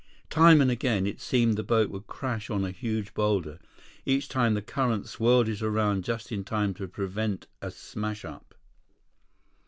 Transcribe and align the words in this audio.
Time 0.31 0.61
and 0.61 0.71
again, 0.71 1.05
it 1.05 1.21
seemed 1.21 1.55
the 1.55 1.63
boat 1.63 1.91
would 1.91 2.07
crash 2.07 2.49
on 2.49 2.65
a 2.65 2.71
huge 2.71 3.13
boulder. 3.13 3.59
Each 4.03 4.27
time 4.27 4.55
the 4.55 4.61
current 4.63 5.07
swirled 5.07 5.47
it 5.47 5.61
around 5.61 6.05
just 6.05 6.31
in 6.31 6.43
time 6.43 6.73
to 6.73 6.87
prevent 6.87 7.45
a 7.61 7.67
smashup. 7.69 8.55